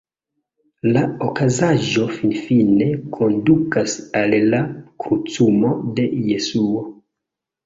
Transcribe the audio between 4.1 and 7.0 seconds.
al la krucumo de Jesuo.